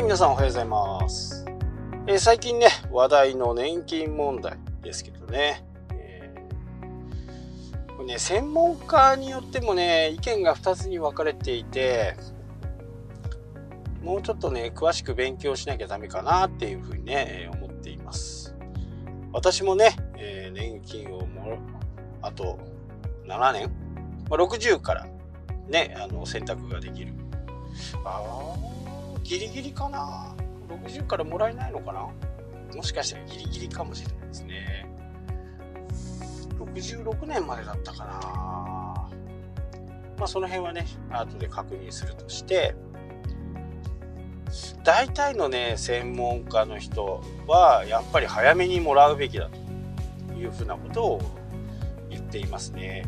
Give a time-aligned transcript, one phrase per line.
[0.00, 1.44] はい、皆さんおはようございます。
[2.06, 5.62] えー最近ね、話題の年金問題ですけどね、
[5.92, 12.16] えーこれね、専門家によってもね、意見が2つに分かれていて、
[14.02, 18.56] もうちょっとね、詳しく勉強しなきゃダメかなっていうふうにね、え思っています。
[19.34, 21.58] 私もね、えー年金をもら
[22.22, 22.58] あと
[23.26, 23.70] 7年、
[24.30, 25.06] まあ、60から
[25.68, 27.12] ね、あの選択ができる。
[28.02, 28.89] あー
[29.22, 30.34] ギリギリかな
[30.68, 32.08] ？60からもらえないのかな？
[32.74, 34.86] もしかしたらギリギリかもしれないですね。
[36.58, 38.12] 66年までだったかな。
[40.18, 42.74] まあその辺はね後で確認するとして。
[44.82, 49.48] 大体のね専門家の人はやっぱり早めにもらうべきだ
[50.28, 51.20] というふうなことを
[52.08, 53.04] 言っていますね。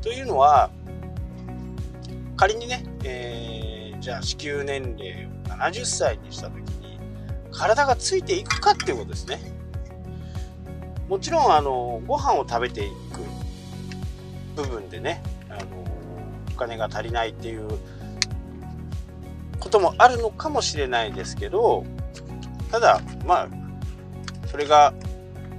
[0.00, 0.70] というのは
[2.36, 3.77] 仮にね、えー
[4.08, 6.98] じゃあ支給年齢を70歳にした時に
[7.52, 9.38] 体がついていくかっていうことですね。
[11.10, 12.88] もちろんあのご飯を食べてい
[14.56, 15.84] く部分でねあの
[16.50, 17.68] お金が足りないっていう
[19.60, 21.84] こともあるのかもしれないですけど
[22.70, 23.48] ただまあ
[24.46, 24.94] それが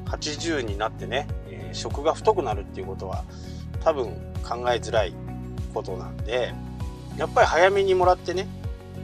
[0.05, 3.25] 80になってね、えー食が太くなるっていうことは
[3.83, 4.05] 多分
[4.43, 5.13] 考えづらい
[5.71, 6.51] ことなんで
[7.19, 8.47] やっぱり早めにもらってね。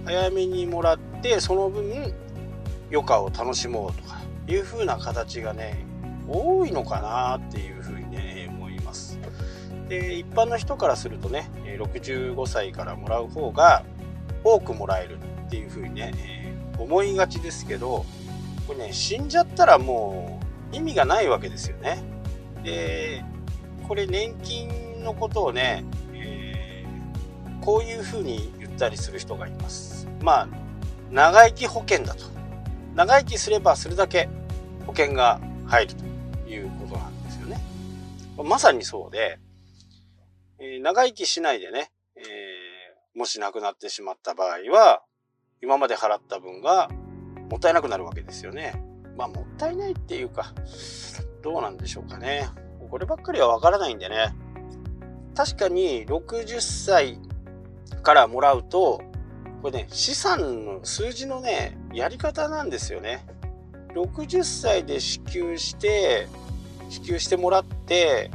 [0.05, 1.91] 早めにもらってその分
[2.89, 5.85] 余暇を楽しもうとかいう風な形がね
[6.27, 9.19] 多いのかなっていう風にね思います。
[9.89, 13.83] で一般の人からするとね65歳からもらう方が
[14.45, 18.05] 多くもらえるっていう風にね、思いがちですけど
[18.66, 20.39] これね死んじゃったらも
[20.72, 22.02] う意味がないわけですよね。
[22.63, 23.25] で
[23.88, 25.83] これ年金のことをね、
[27.65, 30.07] こういうふうに言ったりする人がいます。
[30.21, 30.47] まあ、
[31.11, 32.25] 長生き保険だと。
[32.93, 34.29] 長生きすればするだけ
[34.85, 36.05] 保険が入ると
[36.49, 37.59] いうことなんですよね。
[38.37, 39.39] まさにそうで、
[40.59, 45.01] えー長生きしないでね、えーもし亡くなってしまった場合は、
[45.61, 46.89] 今まで払った分が
[47.49, 48.73] もったいなくなるわけですよね。
[49.17, 50.53] まあ、もったいないっていうか、
[51.41, 52.47] どうなんでしょうかね。
[52.91, 54.35] こればっかりはわからないんでね。
[55.33, 57.19] 確かに60歳
[58.03, 59.01] からもらうと、
[59.62, 63.25] これね、資産の数字のね、やり方なんですよね。
[63.94, 66.28] 60歳で支給して、
[66.90, 68.29] 支給してもらって、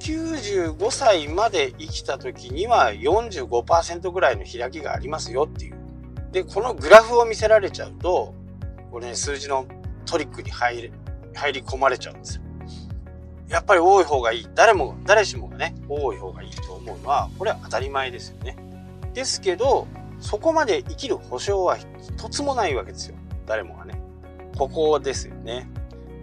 [0.00, 5.76] 95歳まで生きた時には45%ぐらいの開きがありますよっていう。
[6.32, 8.34] で、このグラフを見せられちゃうと、
[8.90, 9.66] これね、数字の
[10.04, 10.92] トリックに入れ
[11.34, 12.42] 入り込まれちゃうんですよ。
[13.48, 14.48] やっぱり多い方がいい。
[14.54, 18.56] 誰も、誰しもがね、多い方がいいと思うのは、これは当たり前ですよね。
[19.16, 19.86] ですけど、
[20.20, 23.16] そこまで生きる保証は一つもないわけですよ。
[23.46, 23.98] 誰もがね。
[24.58, 25.66] ここですよね。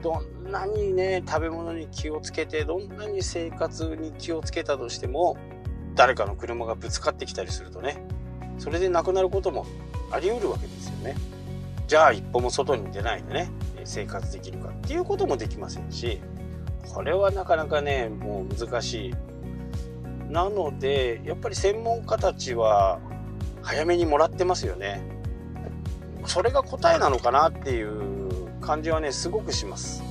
[0.03, 5.37] どんなにね、食べ物に気をつけて、どんなに生活に気をつけたとしても、
[5.95, 8.05] 誰かの車がぶつかってきたりするとね、
[8.59, 9.65] それで亡くなることも
[10.11, 11.15] あり得るわけですよね。
[11.87, 13.49] じゃあ一歩も外に出ないでね、
[13.85, 16.21] 生活できるかっていうこともできませんし、
[16.93, 19.13] これはなかなかね、もう難しい。
[20.33, 22.99] なので、やっぱり専門家たちは
[23.61, 25.03] 早めにもらってますよね。
[26.25, 30.03] それが答えなのかなっていう感じはね、すごくします。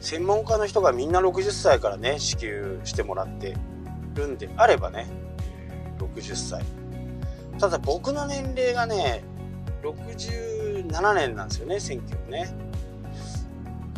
[0.00, 3.56] 専門家の人がみんな60歳からね、支給してもらって
[4.16, 5.06] るんであればね、
[5.98, 6.62] 60歳。
[7.58, 9.24] ただ僕の年齢がね、
[9.82, 12.54] 67年なんですよね、選挙ね。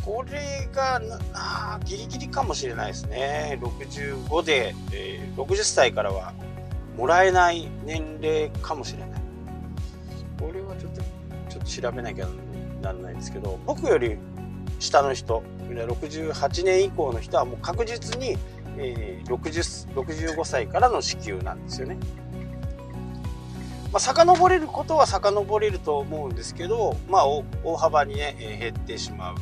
[0.06, 1.00] これが
[1.34, 3.58] あギリギリかもしれないですね。
[3.60, 6.32] 65で、えー60歳からは
[6.96, 9.10] もらえない年齢かもしれない。
[10.40, 11.02] これはちょっと、
[11.50, 12.28] ちょっと調べなきゃ
[12.82, 14.16] なんないですけど、僕より
[14.78, 18.38] 下の人、68年以降の人はもう確実に、
[18.78, 21.98] えー60 65歳からの支給なんですよね。
[23.92, 29.36] まあ、遡れることは遡れると思うんですけど、まあ、大幅にね、え減ってしまう。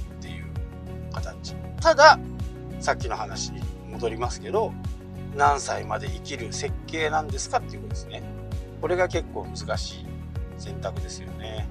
[1.84, 2.18] ただ、
[2.80, 3.60] さっきの話に
[3.90, 4.72] 戻りますけど、
[5.36, 8.22] 何歳まで生きる設計なんですかっていうことですね。
[8.80, 10.06] これが結構難しい
[10.56, 11.68] 選択ですよね。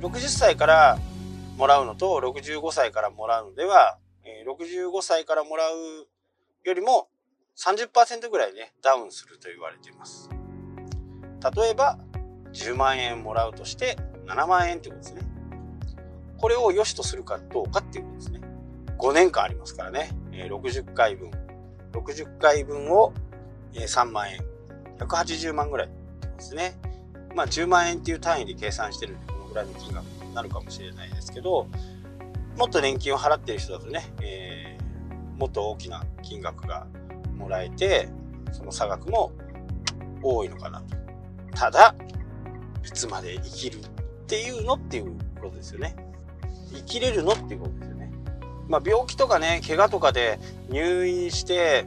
[0.00, 0.96] 60歳から
[1.56, 3.98] もらうのと65歳からもらうのでは、
[4.46, 6.06] 65歳からもらう
[6.62, 7.08] よりも
[7.56, 10.30] 30%ぐらいね、ダウンすると言われています。
[11.56, 11.98] 例えば、
[12.52, 13.96] 10万円もらうとして
[14.26, 15.22] 7万円ってことですね。
[16.38, 18.47] これを良しとするかどうかっていうことですね。
[18.98, 20.10] 5年間ありますからね。
[20.32, 21.30] えー60回分。
[21.92, 23.12] 60回分を
[23.74, 24.38] えー3万円。
[24.98, 25.92] 180万ぐらいで
[26.38, 26.78] すね。
[27.34, 31.68] まあ、10万円っていう単位で計算してるんでこのぐらいの金額になるかもしれないですけど
[32.56, 36.86] もっと年金を払ってる人だとね、えー、もっと大きな金額が
[37.36, 38.08] もらえて
[38.52, 39.32] その差額も
[40.22, 40.96] 多いのかなと
[41.54, 41.94] ただ
[42.84, 43.80] いつまで生きるっ
[44.26, 45.94] ていうのっていうことですよね
[46.74, 47.87] 生きれるのっていうことです
[48.68, 50.38] まあ病気とかね怪我とかで
[50.68, 51.86] 入院して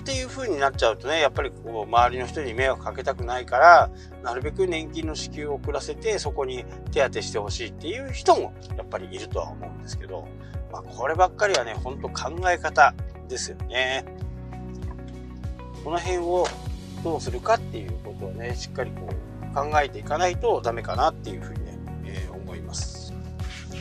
[0.00, 3.90] っていう風になっちゃうとねやっぱりこう周りの人に迷惑かけたくないから
[4.22, 10.28] なるべく年金の支給を遅らせてそこに手当てしてほしいっていう人もやっぱりいるとは思うんですけど、
[10.70, 12.94] まあ、こればっかりはねほんと考え方
[13.28, 14.04] ですよね。
[15.82, 16.46] この辺を
[17.02, 21.65] どうするかっていうことをねしっかりこう考えていかないとダメかなっていうふうに、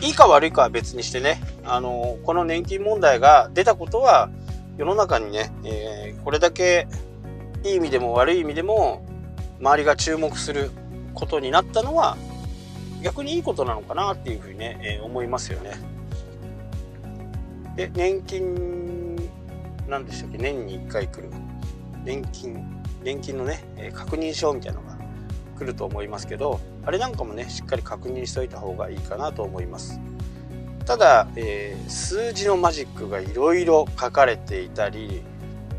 [0.01, 4.29] いいか悪いかは別にしてね、あのこの年金問題が出たことは
[4.77, 6.87] 世の中にね、えー、これだけ
[7.63, 9.05] いい意味でも悪い意味でも
[9.59, 10.69] 周りが注目する
[11.13, 12.17] ことになったのは
[13.01, 15.73] 逆にいいことなのかなっていうふうにね、えー、思いますよね。
[17.75, 19.15] で年金
[19.87, 20.37] 何でしたっけ？
[20.37, 21.29] 年に1回来る。
[22.03, 24.97] 年金年金のね、確認書みたいなのが
[25.57, 29.99] 来ると思いますけどあれなんかもねしっかり確認しといた方がいいかなと思います。
[30.85, 35.23] ただ、えー、数字のマジックがいろいろ書かれていたり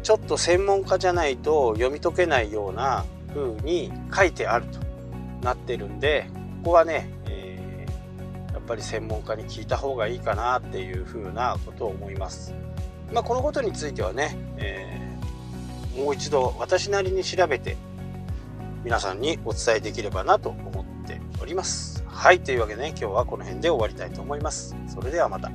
[0.03, 4.81] ちょっと専門家じゃないと読み解けないような風に書いてあると
[5.43, 6.27] なってるんで
[6.65, 12.53] ここはね、えー、やっぱり専門家に聞いた方がいいかなっていう風なことを思います。
[13.13, 17.77] まあ、このことについてはね、えー、もう一度私なりに調べて
[18.83, 20.86] 皆さんにお伝えできればなと思って
[21.41, 22.05] おります。
[22.07, 24.75] はい、というわけでね、今日はこの辺で終わりたいと思います。
[24.87, 25.51] それではまた。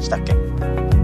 [0.00, 0.97] したっけ？